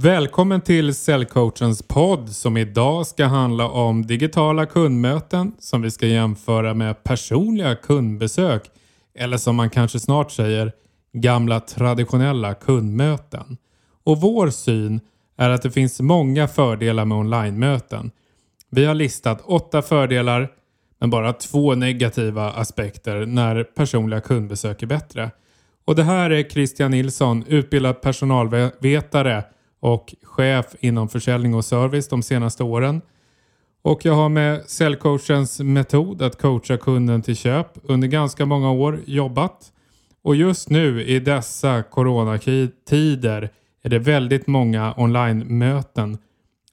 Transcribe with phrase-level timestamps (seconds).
[0.00, 6.74] Välkommen till Säljcoachens podd som idag ska handla om digitala kundmöten som vi ska jämföra
[6.74, 8.70] med personliga kundbesök
[9.18, 10.72] eller som man kanske snart säger
[11.12, 13.56] gamla traditionella kundmöten.
[14.04, 15.00] Och vår syn
[15.36, 18.10] är att det finns många fördelar med online-möten.
[18.70, 20.48] Vi har listat åtta fördelar
[21.00, 25.30] men bara två negativa aspekter när personliga kundbesök är bättre.
[25.84, 29.44] Och det här är Christian Nilsson, utbildad personalvetare
[29.82, 33.00] och chef inom försäljning och service de senaste åren.
[33.82, 39.00] Och jag har med säljcoachens metod att coacha kunden till köp under ganska många år
[39.06, 39.72] jobbat.
[40.22, 43.50] Och just nu i dessa coronatider
[43.82, 46.18] är det väldigt många online-möten.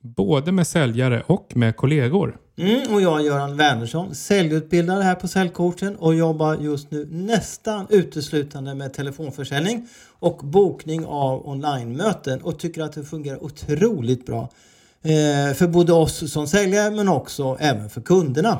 [0.02, 2.38] Både med säljare och med kollegor.
[2.60, 7.88] Mm, och jag är Göran Wernersson, säljutbildare här på Säljcoachen och jobbar just nu nästan
[7.90, 9.88] uteslutande med telefonförsäljning
[10.20, 14.50] och bokning av online-möten och tycker att det fungerar otroligt bra.
[15.02, 18.60] Eh, för både oss som säljare men också även för kunderna.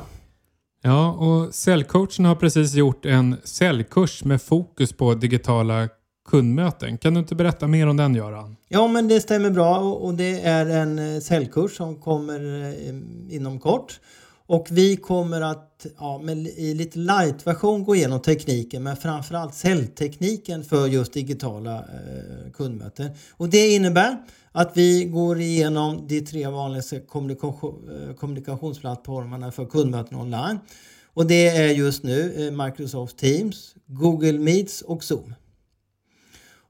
[0.82, 5.88] Ja, och Säljcoachen har precis gjort en säljkurs med fokus på digitala
[6.28, 6.98] kundmöten.
[6.98, 8.56] Kan du inte berätta mer om den Göran?
[8.68, 13.60] Ja men det stämmer bra och det är en eh, säljkurs som kommer eh, inom
[13.60, 14.00] kort.
[14.46, 20.64] Och vi kommer att ja, med, i lite light-version gå igenom tekniken men framförallt säljtekniken
[20.64, 23.10] för just digitala eh, kundmöten.
[23.32, 24.16] Och det innebär
[24.52, 30.58] att vi går igenom de tre vanligaste kommunikation, eh, kommunikationsplattformarna för kundmöten online.
[31.14, 35.34] Och det är just nu Microsoft Teams, Google Meets och Zoom.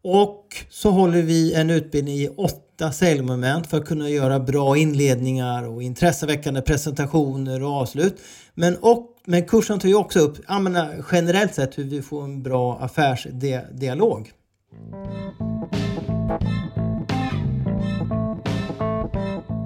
[0.03, 5.69] Och så håller vi en utbildning i åtta säljmoment för att kunna göra bra inledningar
[5.69, 8.21] och intresseväckande presentationer och avslut.
[8.55, 12.25] Men, och, men kursen tar ju också upp menar, eh, generellt sett hur vi får
[12.25, 14.31] en bra affärsdialog.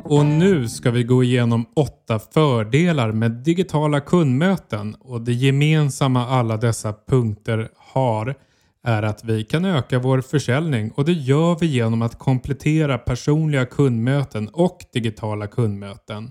[0.05, 6.57] Och nu ska vi gå igenom åtta fördelar med digitala kundmöten och det gemensamma alla
[6.57, 8.35] dessa punkter har
[8.85, 13.67] är att vi kan öka vår försäljning och det gör vi genom att komplettera personliga
[13.67, 16.31] kundmöten och digitala kundmöten.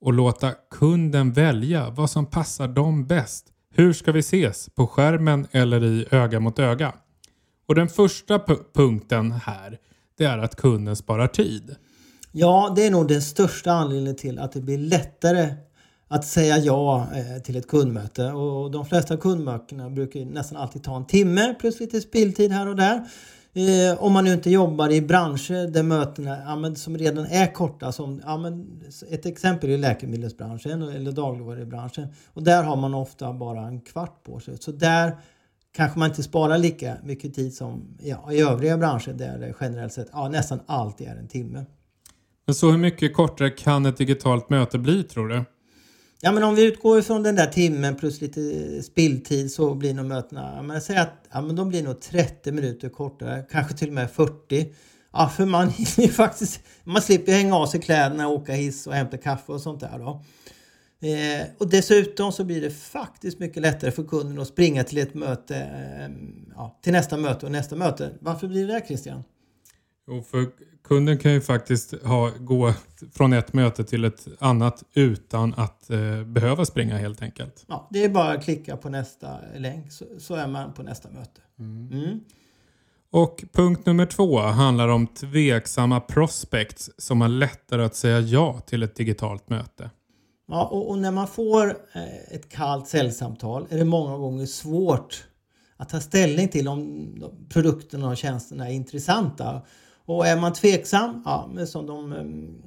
[0.00, 3.46] Och låta kunden välja vad som passar dem bäst.
[3.74, 4.68] Hur ska vi ses?
[4.74, 6.92] På skärmen eller i öga mot öga?
[7.68, 8.40] Och den första
[8.74, 9.78] punkten här
[10.18, 11.76] det är att kunden sparar tid.
[12.32, 15.54] Ja, det är nog den största anledningen till att det blir lättare
[16.08, 18.32] att säga ja eh, till ett kundmöte.
[18.32, 22.76] Och de flesta kundmötena brukar nästan alltid ta en timme plus lite spilltid här och
[22.76, 23.04] där.
[23.54, 27.92] Eh, om man nu inte jobbar i branscher där mötena ja, som redan är korta.
[27.92, 32.08] Som, ja, men ett exempel är läkemedelsbranschen eller dagligvarubranschen.
[32.32, 34.56] Och där har man ofta bara en kvart på sig.
[34.60, 35.16] Så där
[35.72, 39.92] kanske man inte sparar lika mycket tid som ja, i övriga branscher där det generellt
[39.92, 41.64] sett ja, nästan alltid är en timme.
[42.46, 45.44] Men så hur mycket kortare kan ett digitalt möte bli tror du?
[46.20, 50.06] Ja men om vi utgår ifrån den där timmen plus lite spilltid så blir nog
[50.06, 53.94] mötena, men säg att ja, men de blir nog 30 minuter kortare, kanske till och
[53.94, 54.74] med 40.
[55.12, 59.16] Ja för man hinner faktiskt, man slipper hänga av sig kläderna, åka hiss och hämta
[59.16, 60.22] kaffe och sånt där då.
[61.00, 65.14] Eh, och dessutom så blir det faktiskt mycket lättare för kunden att springa till ett
[65.14, 66.14] möte, eh,
[66.54, 68.10] ja, till nästa möte och nästa möte.
[68.20, 69.22] Varför blir det det Christian?
[70.06, 70.46] Jo, för
[70.84, 72.72] kunden kan ju faktiskt ha, gå
[73.12, 77.64] från ett möte till ett annat utan att eh, behöva springa helt enkelt.
[77.68, 81.10] Ja, det är bara att klicka på nästa länk så, så är man på nästa
[81.10, 81.40] möte.
[81.58, 81.92] Mm.
[81.92, 82.20] Mm.
[83.10, 88.82] Och punkt nummer två handlar om tveksamma prospects som har lättare att säga ja till
[88.82, 89.90] ett digitalt möte.
[90.48, 95.26] Ja, och, och när man får eh, ett kallt säljsamtal är det många gånger svårt
[95.76, 97.08] att ta ställning till om
[97.48, 99.62] produkterna och tjänsterna är intressanta.
[100.06, 102.62] Och är man tveksam, ja, men som, de, ehm,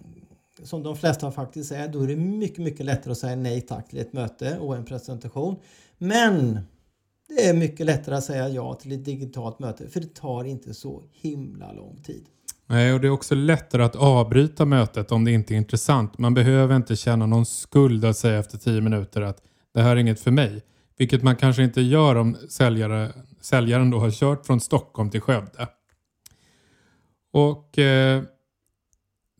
[0.63, 3.89] som de flesta faktiskt är, då är det mycket, mycket lättare att säga nej tack
[3.89, 5.55] till ett möte och en presentation.
[5.97, 6.59] Men
[7.27, 10.73] det är mycket lättare att säga ja till ett digitalt möte för det tar inte
[10.73, 12.25] så himla lång tid.
[12.67, 16.17] Nej, och det är också lättare att avbryta mötet om det inte är intressant.
[16.17, 19.37] Man behöver inte känna någon skuld att säga efter tio minuter att
[19.73, 20.63] det här är inget för mig.
[20.97, 25.67] Vilket man kanske inte gör om säljare, säljaren då har kört från Stockholm till Skövde.
[27.31, 28.23] Och eh,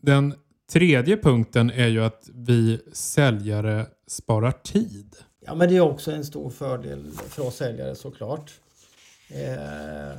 [0.02, 0.34] den
[0.72, 5.16] tredje punkten är ju att vi säljare sparar tid.
[5.46, 8.52] Ja, men det är också en stor fördel för oss säljare såklart.
[9.28, 10.18] Eh,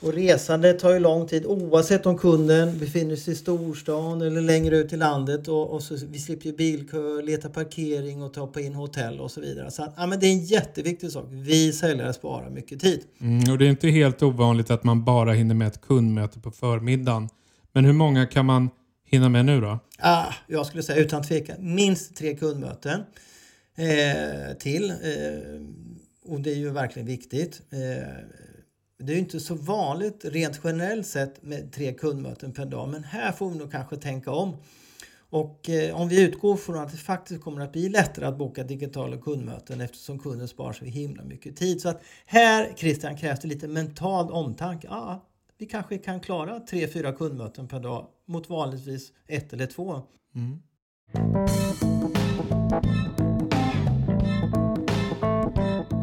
[0.00, 4.76] och resandet tar ju lång tid oavsett om kunden befinner sig i storstan eller längre
[4.76, 5.48] ut i landet.
[5.48, 9.40] Och, och så, vi slipper ju bilkö, leta parkering och ta in hotell och så
[9.40, 9.70] vidare.
[9.70, 11.26] Så att, ja, men det är en jätteviktig sak.
[11.30, 13.00] Vi säljare sparar mycket tid.
[13.20, 16.50] Mm, och det är inte helt ovanligt att man bara hinner med ett kundmöte på
[16.50, 17.28] förmiddagen.
[17.72, 18.70] Men hur många kan man
[19.04, 19.78] hinna med nu då?
[19.98, 23.00] Ah, jag skulle säga utan tvekan minst tre kundmöten
[23.76, 24.90] eh, till.
[24.90, 24.96] Eh,
[26.24, 27.60] och det är ju verkligen viktigt.
[27.70, 27.78] Eh,
[28.98, 33.32] det är inte så vanligt rent generellt sett med tre kundmöten per dag men här
[33.32, 34.56] får vi nog kanske tänka om.
[35.30, 38.64] Och eh, om vi utgår från att det faktiskt kommer att bli lättare att boka
[38.64, 41.80] digitala kundmöten eftersom kunden sparar så himla mycket tid.
[41.80, 44.88] Så att här Christian krävs det lite mental omtanke.
[44.90, 45.24] Ah,
[45.58, 50.02] vi kanske kan klara tre, fyra kundmöten per dag mot vanligtvis ett eller två.
[50.34, 50.58] Mm.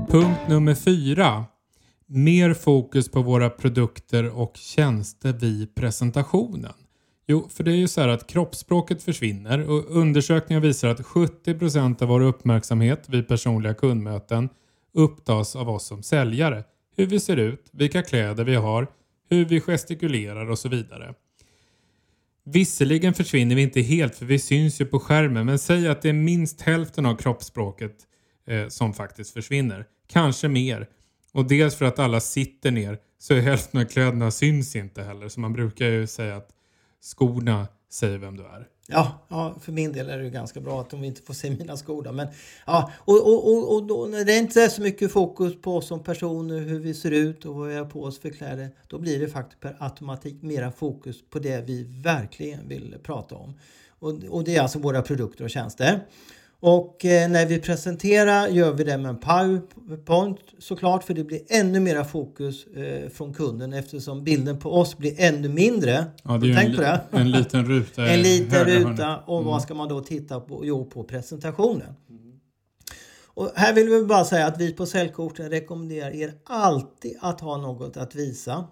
[0.09, 1.45] Punkt nummer fyra.
[2.07, 6.73] Mer fokus på våra produkter och tjänster vid presentationen.
[7.27, 12.03] Jo, för det är ju så här att kroppsspråket försvinner och undersökningar visar att 70%
[12.03, 14.49] av vår uppmärksamhet vid personliga kundmöten
[14.93, 16.63] upptas av oss som säljare.
[16.97, 18.87] Hur vi ser ut, vilka kläder vi har,
[19.29, 21.13] hur vi gestikulerar och så vidare.
[22.43, 26.09] Visserligen försvinner vi inte helt för vi syns ju på skärmen men säg att det
[26.09, 27.95] är minst hälften av kroppsspråket
[28.47, 29.85] eh, som faktiskt försvinner.
[30.07, 30.87] Kanske mer.
[31.35, 35.29] Och dels för att alla sitter ner så är hälften av kläderna syns inte heller.
[35.29, 36.49] Så man brukar ju säga att
[37.01, 38.67] skorna säger vem du är.
[38.87, 41.77] Ja, ja, för min del är det ganska bra att de inte får se mina
[41.77, 42.03] skor.
[42.03, 42.11] Då.
[42.11, 42.27] Men,
[42.65, 45.87] ja, och, och, och, och då, när det inte är så mycket fokus på oss
[45.87, 48.99] som personer, hur vi ser ut och vad vi har på oss för kläder, då
[48.99, 53.53] blir det faktiskt per automatik mera fokus på det vi verkligen vill prata om.
[53.99, 56.01] Och, och det är alltså våra produkter och tjänster.
[56.67, 61.41] Och eh, när vi presenterar gör vi det med en powerpoint såklart för det blir
[61.47, 66.05] ännu mera fokus eh, från kunden eftersom bilden på oss blir ännu mindre.
[66.23, 67.01] Ja, det är Tänk en, på det.
[67.11, 68.07] en liten ruta.
[68.07, 69.51] en liten ruta och mm.
[69.51, 70.65] vad ska man då titta på?
[70.65, 71.95] Jo, på presentationen.
[73.25, 77.57] Och här vill vi bara säga att vi på Säljkorten rekommenderar er alltid att ha
[77.57, 78.65] något att visa.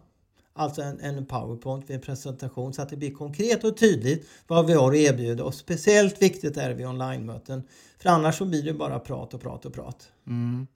[0.56, 4.68] Alltså en, en powerpoint vid en presentation så att det blir konkret och tydligt vad
[4.68, 5.44] vi har att erbjuda.
[5.44, 7.64] Och speciellt viktigt är det vid online-möten.
[8.00, 10.08] För annars så blir det bara prat och prat och prat.
[10.28, 10.68] Mm.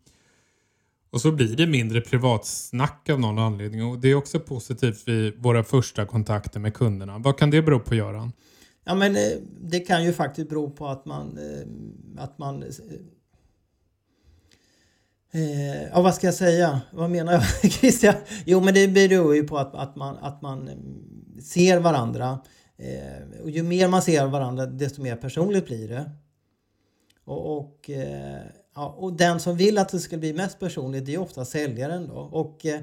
[1.09, 3.85] Och så blir det mindre privatsnack av någon anledning.
[3.85, 7.17] Och det är också positivt vid våra första kontakter med kunderna.
[7.17, 8.31] Vad kan det bero på Göran?
[8.83, 9.21] Ja men eh,
[9.61, 12.63] det kan ju faktiskt bero på att man, eh, att man
[15.37, 16.81] eh, ja, vad ska jag säga?
[16.91, 18.15] Vad menar jag Christian?
[18.45, 22.39] Jo, men det beror ju på att, att, man, att man eh, ser varandra.
[22.77, 26.11] Eh, och ju mer man ser varandra desto mer personligt blir det.
[27.25, 28.41] Och, och, eh,
[28.75, 32.07] ja, och den som vill att det ska bli mest personligt det är ofta säljaren.
[32.07, 32.15] Då.
[32.15, 32.81] Och, eh,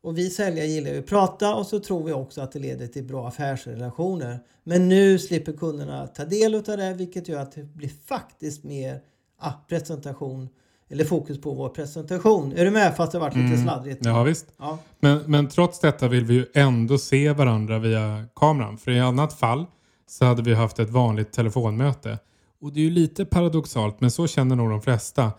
[0.00, 2.86] och vi säljare gillar ju att prata och så tror vi också att det leder
[2.86, 4.38] till bra affärsrelationer.
[4.64, 9.00] Men nu slipper kunderna ta del av det vilket gör att det blir faktiskt mer
[9.38, 10.48] ah, presentation
[10.94, 12.52] eller fokus på vår presentation.
[12.56, 13.62] Är du med fast det varit lite mm.
[13.62, 14.00] sladdrigt?
[14.04, 14.46] Ja visst.
[14.58, 14.78] Ja.
[15.00, 18.78] Men, men trots detta vill vi ju ändå se varandra via kameran.
[18.78, 19.66] För i annat fall
[20.06, 22.18] så hade vi haft ett vanligt telefonmöte.
[22.60, 25.32] Och det är ju lite paradoxalt men så känner nog de flesta.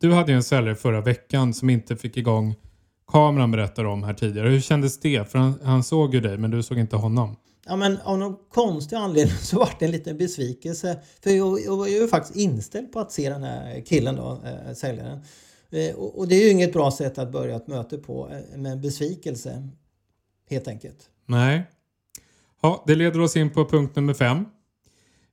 [0.00, 2.54] Du hade ju en säljare förra veckan som inte fick igång
[3.12, 4.48] kameran berättade om här tidigare.
[4.48, 5.30] Hur kändes det?
[5.30, 7.36] För han, han såg ju dig men du såg inte honom
[7.68, 11.00] ja, men av någon konstig anledning så var det en liten besvikelse.
[11.22, 14.74] För jag, jag var ju faktiskt inställd på att se den här killen då, äh,
[14.74, 15.20] säljaren.
[15.70, 18.58] Eh, och, och, det är ju inget bra sätt att börja ett möte på eh,
[18.58, 19.68] med en besvikelse.
[20.50, 21.10] Helt enkelt.
[21.26, 21.62] Nej.
[22.62, 24.44] Ja, det leder oss in på punkt nummer fem.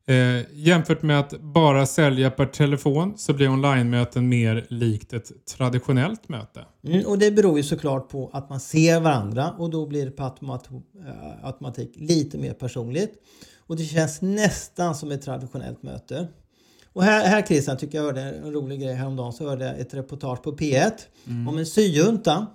[0.07, 6.29] Eh, jämfört med att bara sälja per telefon så blir online-möten mer likt ett traditionellt
[6.29, 6.65] möte.
[6.83, 10.11] Mm, och det beror ju såklart på att man ser varandra och då blir det
[10.11, 13.13] på automat eh, automatik lite mer personligt.
[13.67, 16.27] Och det känns nästan som ett traditionellt möte.
[16.93, 19.93] Och här, här Christian tycker jag hörde en rolig grej häromdagen så hörde jag ett
[19.93, 20.91] reportage på P1
[21.27, 21.47] mm.
[21.47, 22.47] om en syjunta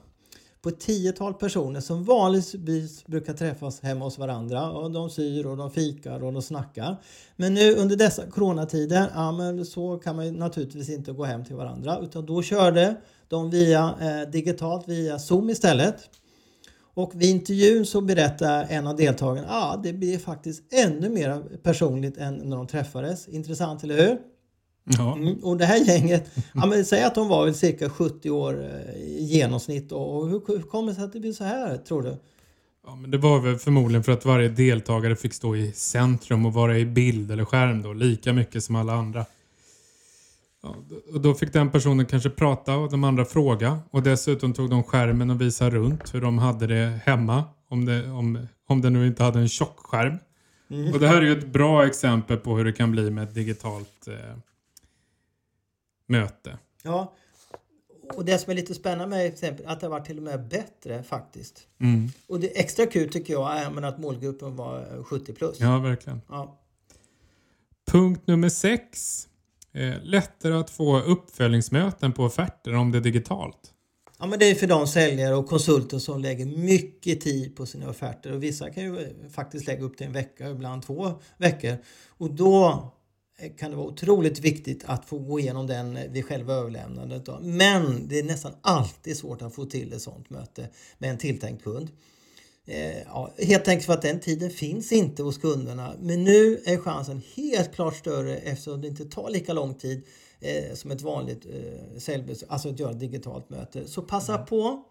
[0.63, 4.71] på ett tiotal personer som vanligtvis brukar träffas hemma hos varandra.
[4.71, 6.97] Och de syr och de fikar och de snackar.
[7.37, 11.45] Men nu under dessa coronatider, ja men så kan man ju naturligtvis inte gå hem
[11.45, 11.99] till varandra.
[12.03, 12.97] Utan då körde
[13.29, 15.97] de via eh, digitalt via Zoom istället.
[16.95, 21.43] Och vid intervjun så berättar en av deltagarna att ah, det blir faktiskt ännu mer
[21.63, 23.29] personligt än när de träffades.
[23.29, 24.19] Intressant, eller hur?
[24.85, 25.17] Ja.
[25.17, 28.65] Mm, och det här gänget, ja, men säg att de var väl cirka 70 år
[28.65, 29.93] eh, i genomsnitt.
[29.93, 32.17] Och hur, hur kommer det sig att det blir så här, tror du?
[32.87, 36.53] Ja, men det var väl förmodligen för att varje deltagare fick stå i centrum och
[36.53, 39.25] vara i bild eller skärm då, lika mycket som alla andra.
[40.63, 40.77] Ja,
[41.13, 43.79] och då fick den personen kanske prata och de andra fråga.
[43.91, 47.45] Och dessutom tog de skärmen och visade runt hur de hade det hemma.
[47.69, 50.19] Om det, om, om det nu inte hade en tjockskärm.
[50.71, 50.93] Mm.
[50.93, 53.35] Och det här är ju ett bra exempel på hur det kan bli med ett
[53.35, 54.37] digitalt eh,
[56.11, 56.59] möte.
[56.83, 57.15] Ja,
[58.15, 61.03] och det som är lite spännande med exempel att det var till och med bättre
[61.03, 61.67] faktiskt.
[61.81, 62.09] Mm.
[62.27, 65.61] Och det extra kul tycker jag är att målgruppen var 70 plus.
[65.61, 66.21] Ja, verkligen.
[66.29, 66.61] Ja.
[67.91, 69.27] Punkt nummer sex.
[69.73, 73.73] Eh, lättare att få uppföljningsmöten på offerter om det är digitalt.
[74.19, 77.91] Ja, men det är för de säljare och konsulter som lägger mycket tid på sina
[77.91, 78.33] offerter.
[78.33, 81.77] Och vissa kan ju faktiskt lägga upp till en vecka, ibland två veckor.
[82.09, 82.91] Och då
[83.59, 87.27] kan det vara otroligt viktigt att få gå igenom den vid själva överlämnandet.
[87.27, 87.39] Då.
[87.43, 90.69] Men det är nästan alltid svårt att få till ett sådant möte
[90.99, 91.91] med en tilltänkt kund.
[92.67, 95.95] Eh, ja, helt enkelt för att den tiden finns inte hos kunderna.
[96.01, 100.03] Men nu är chansen helt klart större eftersom det inte tar lika lång tid
[100.41, 103.89] eh, som ett vanligt eh, säljbesök, alltså att göra ett digitalt möte.
[103.89, 104.47] Så passa mm.
[104.47, 104.85] på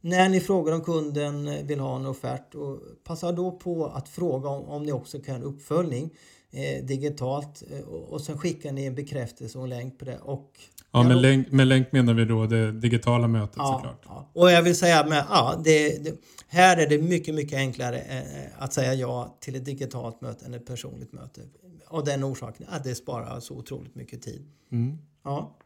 [0.00, 4.48] när ni frågar om kunden vill ha en offert och passa då på att fråga
[4.48, 6.10] om, om ni också kan uppföljning
[6.52, 10.18] eh, digitalt eh, och, och sen skickar ni en bekräftelse och en länk på det.
[10.18, 10.50] Och,
[10.92, 14.02] ja, med, länk, med länk menar vi då det digitala mötet ja, såklart.
[14.04, 14.30] Ja.
[14.32, 16.14] Och jag vill säga med, ja, det, det,
[16.48, 18.22] här är det mycket, mycket enklare eh,
[18.58, 21.40] att säga ja till ett digitalt möte än ett personligt möte.
[21.86, 24.46] Av den orsaken att det sparar så otroligt mycket tid.
[24.72, 24.98] Mm.
[25.24, 25.56] Ja.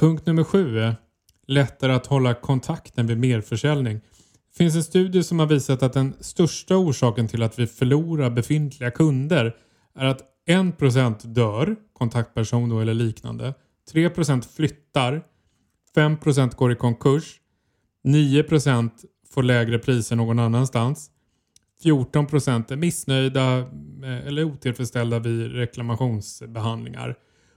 [0.00, 0.96] Punkt nummer sju är
[1.46, 4.00] lättare att hålla kontakten vid merförsäljning.
[4.50, 8.30] Det finns en studie som har visat att den största orsaken till att vi förlorar
[8.30, 9.56] befintliga kunder
[9.96, 13.54] är att 1% dör, kontaktperson då eller liknande.
[13.92, 15.22] 3% flyttar.
[15.96, 17.40] 5% går i konkurs.
[18.04, 18.90] 9%
[19.34, 21.10] får lägre priser någon annanstans.
[21.82, 27.16] 14% är missnöjda eh, eller otillfredsställda vid reklamationsbehandlingar.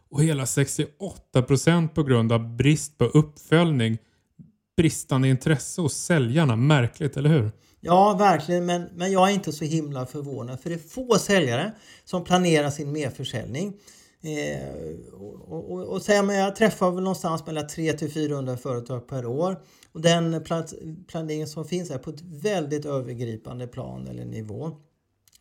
[0.09, 3.97] Och hela 68% på grund av brist på uppföljning.
[4.77, 6.55] Bristande intresse hos säljarna.
[6.55, 7.51] Märkligt, eller hur?
[7.81, 8.65] Ja, verkligen.
[8.65, 10.59] Men, men jag är inte så himla förvånad.
[10.59, 11.71] För det är få säljare
[12.05, 13.73] som planerar sin merförsäljning.
[14.21, 19.25] Eh, och, och, och säga, jag träffar väl någonstans mellan 300 till 400 företag per
[19.25, 19.61] år.
[19.91, 20.43] Och den
[21.07, 24.71] planering som finns är på ett väldigt övergripande plan eller nivå.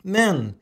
[0.02, 0.54] Men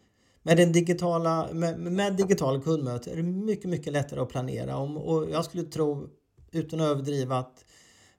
[0.42, 4.76] med, den digitala, med, med digitala kundmöten är det mycket, mycket lättare att planera.
[4.76, 6.09] Om, och jag skulle tro,
[6.52, 7.64] utan att överdriva, att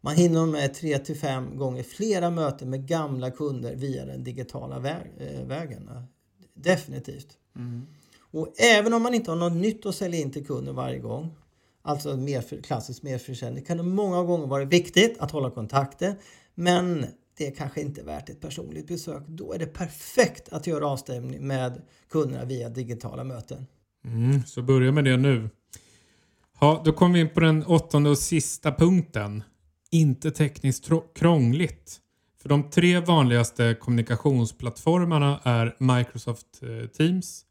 [0.02, 4.76] man hinner med 3 till 5 gånger flera möten med gamla kunder via den digitala
[4.76, 5.90] äh, vägen.
[6.54, 7.28] Definitivt.
[7.56, 7.86] Mm.
[8.32, 11.36] Och även om man inte har något nytt att sälja in till kunden varje gång,
[11.82, 16.16] alltså mer, klassisk merförsäljning, kan det många gånger vara viktigt att hålla kontakter.
[16.56, 17.06] Men
[17.38, 19.24] det är kanske inte värt ett personligt besök.
[19.28, 23.68] Då är det perfekt att göra avstämning med kunderna via digitala möten.
[24.06, 25.50] Mm, så börja med det nu.
[26.60, 29.44] Ja, då kommer vi in på den åttonde och sista punkten
[29.92, 32.02] inte tekniskt krångligt.
[32.42, 37.46] För de tre vanligaste kommunikationsplattformarna är Microsoft eh, Teams,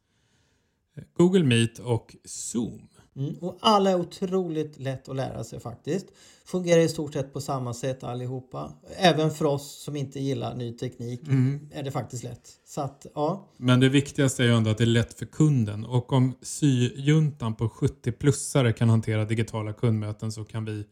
[0.97, 2.89] eh, Google Meet och Zoom.
[3.17, 6.07] Mm, och alla är otroligt lätt att lära sig faktiskt.
[6.45, 8.73] Fungerar i stort sett på samma sätt allihopa.
[8.97, 11.69] Även för oss som inte gillar ny teknik mm.
[11.73, 12.51] är det faktiskt lätt.
[12.67, 13.49] Så att, ja.
[13.57, 15.85] Men det viktigaste är ju ändå att det är lätt för kunden.
[15.85, 20.85] Och om syjuntan på 70-plussare kan hantera digitala kundmöten så kan vi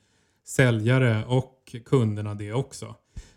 [0.47, 2.95] säljare och kunderna det också.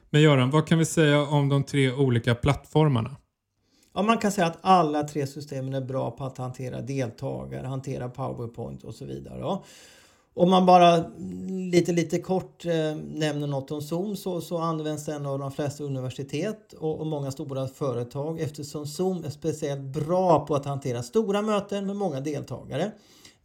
[0.10, 3.16] Men Göran, vad kan vi säga om de tre olika plattformarna?
[3.94, 8.10] Ja, man kan säga att alla tre systemen är bra på att hantera deltagare, hantera
[8.10, 9.58] Powerpoint och så vidare.
[10.34, 11.04] Om man bara
[11.72, 15.84] lite, lite kort eh, nämner något om Zoom så, så används den av de flesta
[15.84, 21.42] universitet och, och, många stora företag eftersom Zoom är speciellt bra på att hantera stora
[21.42, 22.92] möten med många deltagare.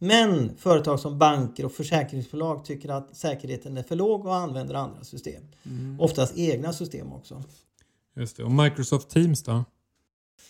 [0.03, 5.03] Men företag som banker och försäkringsbolag tycker att säkerheten är för låg och använder andra
[5.03, 5.43] system.
[5.65, 5.99] Mm.
[5.99, 7.43] Oftast egna system också.
[8.15, 8.43] Just det.
[8.43, 9.63] Och Microsoft Teams då?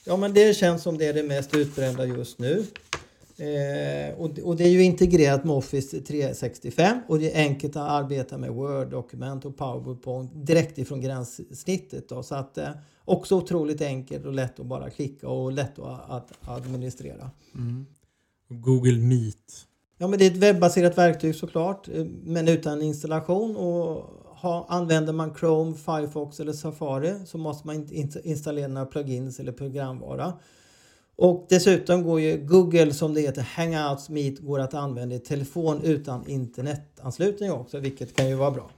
[0.05, 2.65] Ja, men det känns som det är det mest utbrända just nu.
[3.38, 7.89] Eh, och, och, det är ju integrerat med Office 365 och det är enkelt att
[7.89, 12.10] arbeta med Word-dokument och PowerPoint direkt ifrån gränssnittet.
[12.10, 12.69] Då, så att eh,
[13.05, 17.31] också otroligt enkelt och lätt att bara klicka och lätt att, att administrera.
[17.55, 17.86] Mm.
[18.50, 19.67] Google Meet?
[19.97, 23.55] Ja, men det är ett webbaserat verktyg såklart, eh, men utan installation.
[23.55, 29.39] Och ha, använder man Chrome, Firefox eller Safari så måste man inte installera några plugins
[29.39, 30.33] eller programvara.
[31.15, 35.81] Och dessutom går ju Google, som det heter, Hangouts Meet går att använda i telefon
[35.83, 38.71] utan internetanslutning också, vilket kan ju vara bra.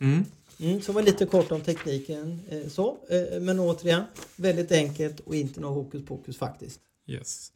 [0.00, 0.24] Mm.
[0.60, 2.40] Mm, så var lite kort om tekniken.
[2.48, 2.96] Eh, så.
[3.08, 4.02] Eh, men återigen,
[4.36, 6.80] väldigt enkelt och inte något hokus pokus faktiskt.
[7.06, 7.52] Yes.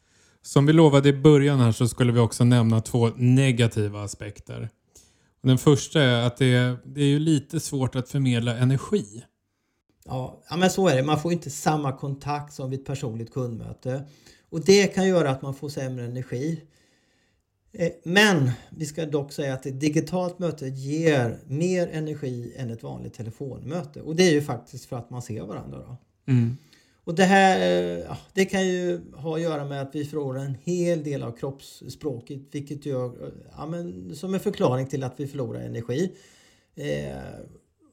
[0.46, 4.68] Som vi lovade i början här så skulle vi också nämna två negativa aspekter.
[5.42, 9.24] Den första är att det är, det är ju lite svårt att förmedla energi.
[10.04, 11.02] Ja, men så är det.
[11.02, 14.04] Man får inte samma kontakt som vid ett personligt kundmöte.
[14.50, 16.62] Och det kan göra att man får sämre energi.
[17.72, 22.82] Eh, men vi ska dock säga att ett digitalt möte ger mer energi än ett
[22.82, 24.02] vanligt telefonmöte.
[24.02, 25.78] Och det är ju faktiskt för att man ser varandra.
[25.78, 25.96] Då.
[26.32, 26.56] Mm.
[27.06, 30.40] Och det här eh, ja, det kan ju ha att göra med att vi förlorar
[30.40, 35.20] en hel del av kroppsspråket vilket gör, eh, ja, men, som en förklaring till att
[35.20, 36.12] vi förlorar energi.
[36.74, 37.16] Eh,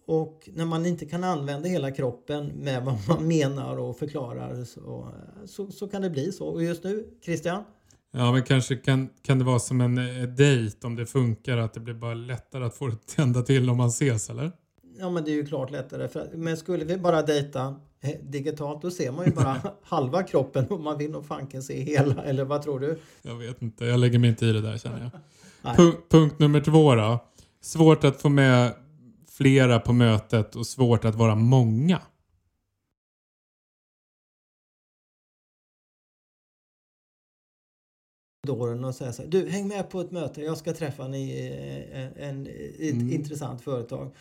[0.07, 5.01] och när man inte kan använda hela kroppen med vad man menar och förklarar så,
[5.01, 6.47] eh, så, så kan det bli så.
[6.47, 7.63] Och just nu, Christian?
[8.11, 9.95] Ja, men kanske kan, kan det vara som en
[10.35, 13.77] dejt om det funkar, att det blir bara lättare att få det tända till om
[13.77, 14.51] man ses, eller?
[14.99, 16.07] Ja, men det är ju klart lättare.
[16.07, 20.67] För, men skulle vi bara dejta eh, digitalt då ser man ju bara halva kroppen
[20.67, 22.99] och man vill nog fanken se hela, eller vad tror du?
[23.21, 25.11] Jag vet inte, jag lägger mig inte i det där känner jag.
[25.75, 27.25] Punkt, punkt nummer två då.
[27.61, 28.73] Svårt att få med
[29.29, 32.01] flera på mötet och svårt att vara många.
[38.93, 42.17] och säga så här, du häng med på ett möte, jag ska träffa en, en,
[42.17, 43.11] en ett mm.
[43.11, 44.11] intressant företag.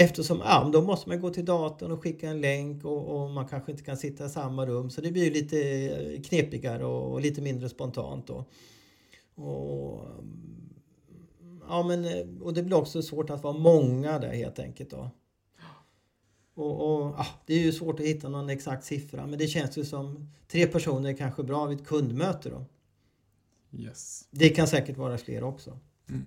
[0.00, 3.48] Eftersom ja, då måste man gå till datorn och skicka en länk och, och, man
[3.48, 7.40] kanske inte kan sitta i samma rum så det blir lite knepigare och, och lite
[7.40, 8.44] mindre spontant då.
[9.34, 10.06] Och,
[11.68, 12.06] ja, men,
[12.42, 15.10] och det blir också svårt att vara många där helt enkelt då.
[16.54, 19.78] Och, och ja, det är ju svårt att hitta någon exakt siffra men det känns
[19.78, 22.64] ju som tre personer är kanske bra vid ett kundmöte då.
[23.78, 24.28] Yes.
[24.30, 25.78] Det kan säkert vara fler också.
[26.08, 26.26] Mm.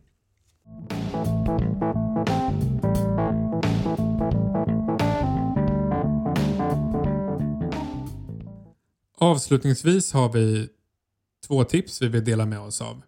[9.23, 10.69] Avslutningsvis har vi
[11.47, 13.01] två tips vi vill dela med oss av.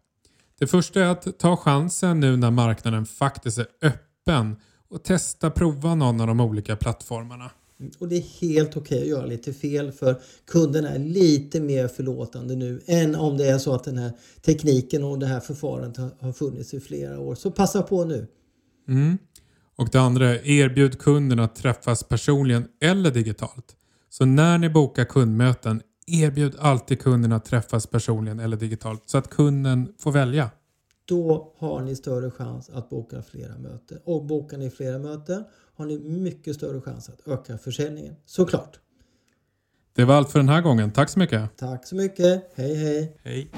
[0.59, 4.55] Det första är att ta chansen nu när marknaden faktiskt är öppen
[4.89, 7.51] och testa prova någon av de olika plattformarna.
[7.99, 11.87] Och det är helt okej okay att göra lite fel för kunden är lite mer
[11.87, 16.13] förlåtande nu än om det är så att den här tekniken och det här förfarandet
[16.19, 17.35] har funnits i flera år.
[17.35, 18.27] Så passa på nu.
[18.87, 19.17] Mm.
[19.75, 23.75] Och det andra är erbjud kunden att träffas personligen eller digitalt.
[24.09, 29.29] Så när ni bokar kundmöten, erbjud alltid kunden att träffas personligen eller digitalt så att
[29.29, 30.49] kunden får välja.
[31.05, 33.99] Då har ni större chans att boka flera möten.
[34.03, 35.43] Och bokar ni flera möten
[35.75, 38.15] har ni mycket större chans att öka försäljningen.
[38.25, 38.79] Såklart.
[39.95, 40.91] Det var allt för den här gången.
[40.91, 41.57] Tack så mycket.
[41.57, 42.51] Tack så mycket.
[42.55, 43.17] Hej hej.
[43.23, 43.49] Hej.